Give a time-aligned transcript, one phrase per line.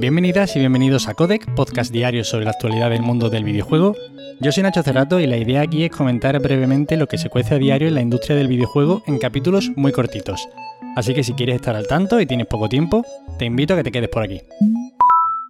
[0.00, 3.94] Bienvenidas y bienvenidos a Codec, podcast diario sobre la actualidad del mundo del videojuego.
[4.40, 7.56] Yo soy Nacho Cerrato y la idea aquí es comentar brevemente lo que se cuece
[7.56, 10.48] a diario en la industria del videojuego en capítulos muy cortitos.
[10.96, 13.04] Así que si quieres estar al tanto y tienes poco tiempo,
[13.38, 14.40] te invito a que te quedes por aquí.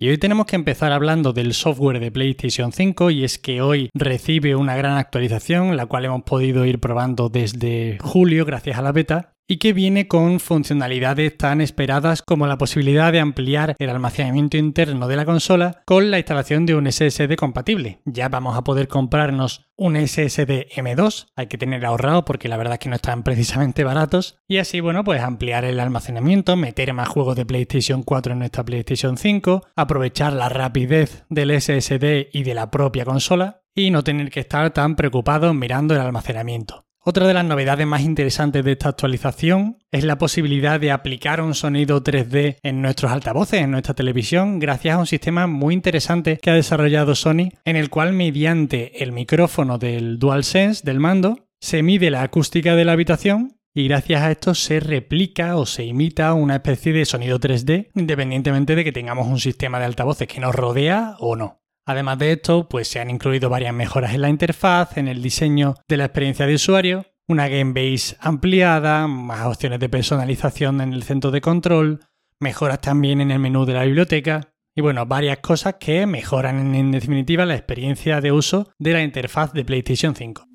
[0.00, 3.88] Y hoy tenemos que empezar hablando del software de PlayStation 5 y es que hoy
[3.94, 8.90] recibe una gran actualización, la cual hemos podido ir probando desde julio gracias a la
[8.90, 14.56] beta y que viene con funcionalidades tan esperadas como la posibilidad de ampliar el almacenamiento
[14.56, 18.00] interno de la consola con la instalación de un SSD compatible.
[18.04, 22.74] Ya vamos a poder comprarnos un SSD M2, hay que tener ahorrado porque la verdad
[22.74, 27.08] es que no están precisamente baratos, y así bueno, pues ampliar el almacenamiento, meter más
[27.08, 32.54] juegos de PlayStation 4 en nuestra PlayStation 5, aprovechar la rapidez del SSD y de
[32.54, 36.84] la propia consola y no tener que estar tan preocupados mirando el almacenamiento.
[37.02, 41.54] Otra de las novedades más interesantes de esta actualización es la posibilidad de aplicar un
[41.54, 46.50] sonido 3D en nuestros altavoces, en nuestra televisión, gracias a un sistema muy interesante que
[46.50, 52.10] ha desarrollado Sony, en el cual mediante el micrófono del DualSense del mando se mide
[52.10, 56.56] la acústica de la habitación y gracias a esto se replica o se imita una
[56.56, 61.16] especie de sonido 3D independientemente de que tengamos un sistema de altavoces que nos rodea
[61.18, 61.59] o no.
[61.90, 65.74] Además de esto, pues se han incluido varias mejoras en la interfaz, en el diseño
[65.88, 71.02] de la experiencia de usuario, una game base ampliada, más opciones de personalización en el
[71.02, 71.98] centro de control,
[72.38, 76.92] mejoras también en el menú de la biblioteca y bueno, varias cosas que mejoran en
[76.92, 80.46] definitiva la experiencia de uso de la interfaz de PlayStation 5.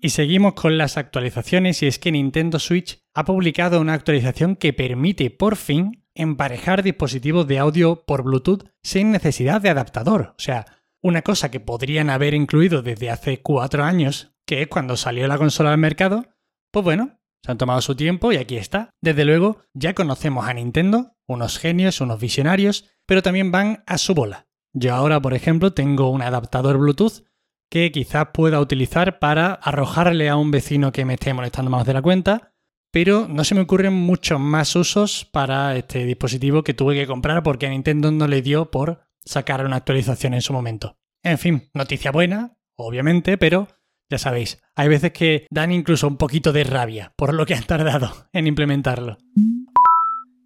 [0.00, 4.72] Y seguimos con las actualizaciones y es que Nintendo Switch ha publicado una actualización que
[4.72, 10.34] permite por fin emparejar dispositivos de audio por Bluetooth sin necesidad de adaptador.
[10.36, 10.66] O sea,
[11.02, 15.38] una cosa que podrían haber incluido desde hace cuatro años, que es cuando salió la
[15.38, 16.26] consola al mercado,
[16.72, 18.90] pues bueno, se han tomado su tiempo y aquí está.
[19.00, 24.14] Desde luego, ya conocemos a Nintendo, unos genios, unos visionarios, pero también van a su
[24.14, 24.48] bola.
[24.74, 27.24] Yo ahora, por ejemplo, tengo un adaptador Bluetooth
[27.70, 31.94] que quizás pueda utilizar para arrojarle a un vecino que me esté molestando más de
[31.94, 32.47] la cuenta,
[32.90, 37.42] pero no se me ocurren muchos más usos para este dispositivo que tuve que comprar
[37.42, 40.96] porque a Nintendo no le dio por sacar una actualización en su momento.
[41.22, 43.68] En fin, noticia buena, obviamente, pero
[44.10, 47.64] ya sabéis, hay veces que dan incluso un poquito de rabia por lo que han
[47.64, 49.18] tardado en implementarlo.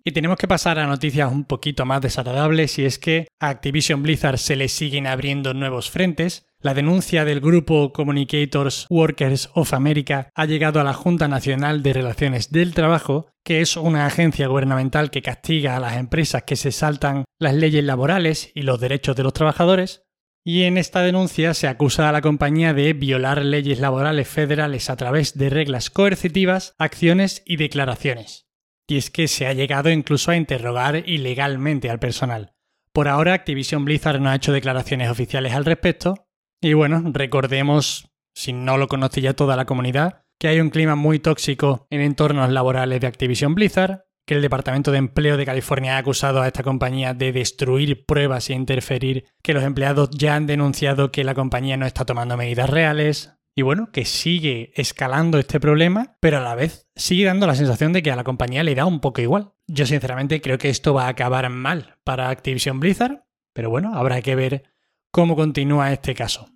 [0.05, 4.03] Y tenemos que pasar a noticias un poquito más desagradables y es que a Activision
[4.03, 6.47] Blizzard se le siguen abriendo nuevos frentes.
[6.63, 11.93] La denuncia del grupo Communicators Workers of America ha llegado a la Junta Nacional de
[11.93, 16.71] Relaciones del Trabajo, que es una agencia gubernamental que castiga a las empresas que se
[16.71, 20.05] saltan las leyes laborales y los derechos de los trabajadores.
[20.45, 24.97] Y en esta denuncia se acusa a la compañía de violar leyes laborales federales a
[24.97, 28.47] través de reglas coercitivas, acciones y declaraciones
[28.93, 32.53] y es que se ha llegado incluso a interrogar ilegalmente al personal.
[32.93, 36.29] Por ahora Activision Blizzard no ha hecho declaraciones oficiales al respecto,
[36.63, 40.95] y bueno, recordemos, si no lo conoce ya toda la comunidad, que hay un clima
[40.95, 45.97] muy tóxico en entornos laborales de Activision Blizzard, que el Departamento de Empleo de California
[45.97, 50.47] ha acusado a esta compañía de destruir pruebas e interferir, que los empleados ya han
[50.47, 55.61] denunciado que la compañía no está tomando medidas reales, y bueno, que sigue escalando este
[55.61, 58.75] problema, pero a la vez sigue dando la sensación de que a la compañía le
[58.75, 59.53] da un poco igual.
[59.67, 64.23] Yo sinceramente creo que esto va a acabar mal para Activision Blizzard, pero bueno, habrá
[64.23, 64.72] que ver
[65.13, 66.49] cómo continúa este caso.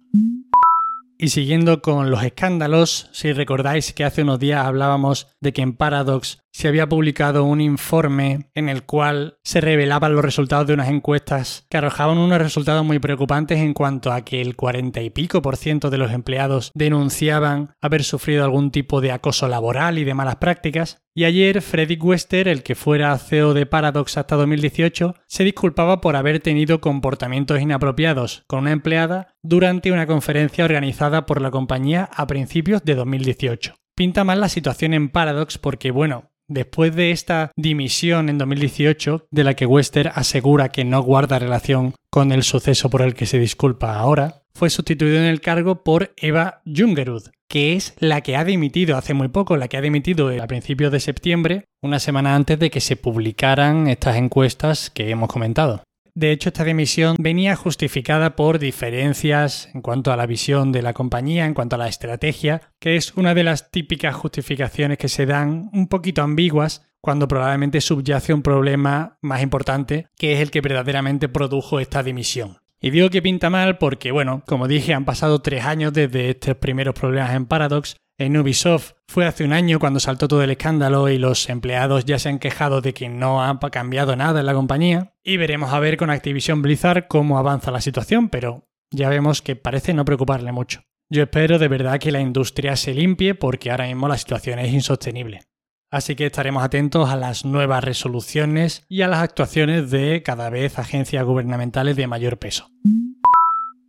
[1.18, 5.74] Y siguiendo con los escándalos, si recordáis que hace unos días hablábamos de que en
[5.74, 10.88] Paradox se había publicado un informe en el cual se revelaban los resultados de unas
[10.88, 15.42] encuestas que arrojaban unos resultados muy preocupantes en cuanto a que el 40 y pico
[15.42, 20.14] por ciento de los empleados denunciaban haber sufrido algún tipo de acoso laboral y de
[20.14, 21.02] malas prácticas.
[21.14, 26.16] Y ayer Freddy Wester, el que fuera CEO de Paradox hasta 2018, se disculpaba por
[26.16, 32.26] haber tenido comportamientos inapropiados con una empleada durante una conferencia organizada por la compañía a
[32.26, 38.28] principios de 2018 pinta mal la situación en Paradox porque, bueno, Después de esta dimisión
[38.28, 43.02] en 2018, de la que Wester asegura que no guarda relación con el suceso por
[43.02, 47.94] el que se disculpa ahora, fue sustituido en el cargo por Eva Jungerud, que es
[47.98, 51.64] la que ha dimitido hace muy poco, la que ha dimitido a principios de septiembre,
[51.82, 55.82] una semana antes de que se publicaran estas encuestas que hemos comentado.
[56.16, 60.94] De hecho, esta dimisión venía justificada por diferencias en cuanto a la visión de la
[60.94, 65.26] compañía, en cuanto a la estrategia, que es una de las típicas justificaciones que se
[65.26, 70.62] dan un poquito ambiguas cuando probablemente subyace un problema más importante, que es el que
[70.62, 72.60] verdaderamente produjo esta dimisión.
[72.80, 76.56] Y digo que pinta mal porque, bueno, como dije, han pasado tres años desde estos
[76.56, 81.10] primeros problemas en Paradox En Ubisoft fue hace un año cuando saltó todo el escándalo
[81.10, 84.54] y los empleados ya se han quejado de que no ha cambiado nada en la
[84.54, 85.12] compañía.
[85.22, 89.54] Y veremos a ver con Activision Blizzard cómo avanza la situación, pero ya vemos que
[89.54, 90.80] parece no preocuparle mucho.
[91.10, 94.72] Yo espero de verdad que la industria se limpie porque ahora mismo la situación es
[94.72, 95.42] insostenible.
[95.90, 100.78] Así que estaremos atentos a las nuevas resoluciones y a las actuaciones de cada vez
[100.78, 102.70] agencias gubernamentales de mayor peso.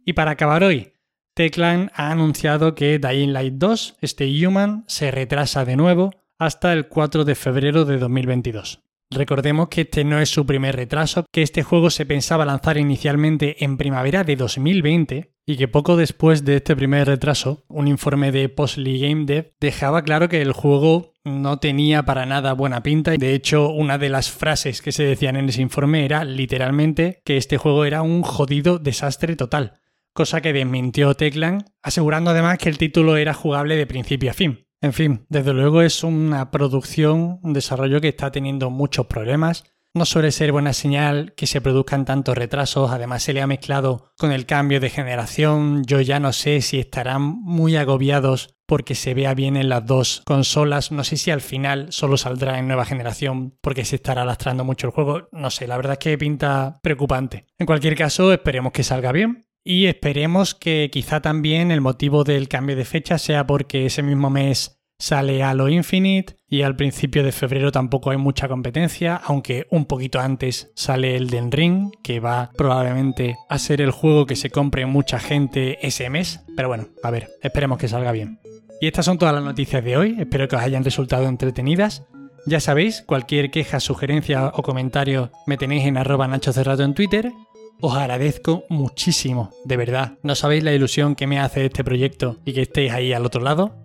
[0.05, 0.91] Y para acabar hoy,
[1.37, 6.87] Techland ha anunciado que Dying Light 2, este Human, se retrasa de nuevo hasta el
[6.87, 8.81] 4 de febrero de 2022.
[9.11, 13.63] Recordemos que este no es su primer retraso, que este juego se pensaba lanzar inicialmente
[13.63, 18.49] en primavera de 2020 y que poco después de este primer retraso, un informe de
[18.49, 23.35] Postly Game Dev dejaba claro que el juego no tenía para nada buena pinta de
[23.35, 27.57] hecho una de las frases que se decían en ese informe era literalmente que este
[27.57, 29.81] juego era un jodido desastre total,
[30.17, 34.65] cosa que desmintió Techland, asegurando además que el título era jugable de principio a fin.
[34.81, 39.63] En fin, desde luego es una producción, un desarrollo que está teniendo muchos problemas.
[39.93, 44.11] No suele ser buena señal que se produzcan tantos retrasos, además se le ha mezclado
[44.17, 45.83] con el cambio de generación.
[45.85, 50.23] Yo ya no sé si estarán muy agobiados porque se vea bien en las dos
[50.25, 50.91] consolas.
[50.91, 54.87] No sé si al final solo saldrá en nueva generación porque se estará lastrando mucho
[54.87, 55.29] el juego.
[55.31, 57.45] No sé, la verdad es que pinta preocupante.
[57.57, 59.46] En cualquier caso, esperemos que salga bien.
[59.69, 64.29] Y esperemos que quizá también el motivo del cambio de fecha sea porque ese mismo
[64.29, 69.83] mes sale Halo Infinite y al principio de febrero tampoco hay mucha competencia, aunque un
[69.83, 74.49] poquito antes sale el Den Ring, que va probablemente a ser el juego que se
[74.49, 76.45] compre mucha gente ese mes.
[76.55, 78.39] Pero bueno, a ver, esperemos que salga bien.
[78.79, 82.05] Y estas son todas las noticias de hoy, espero que os hayan resultado entretenidas.
[82.45, 87.33] Ya sabéis, cualquier queja, sugerencia o comentario me tenéis en arroba Nacho Cerrato en Twitter
[87.81, 90.17] os agradezco muchísimo, de verdad.
[90.23, 93.41] No sabéis la ilusión que me hace este proyecto y que estéis ahí al otro
[93.41, 93.75] lado.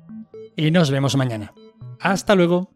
[0.56, 1.52] Y nos vemos mañana.
[2.00, 2.70] Hasta luego.